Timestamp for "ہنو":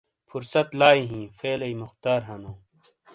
2.29-2.51